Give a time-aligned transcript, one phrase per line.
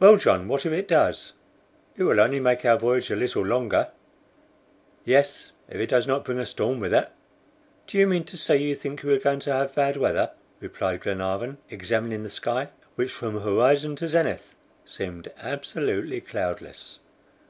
[0.00, 1.32] "Well, John, what if it does?
[1.96, 3.88] It will only make our voyage a little longer."
[5.06, 7.08] "Yes, if it does not bring a storm with it."
[7.86, 11.00] "Do you mean to say you think we are going to have bad weather?" replied
[11.00, 14.54] Glenarvan, examining the sky, which from horizon to zenith
[14.84, 16.98] seemed absolutely cloudless.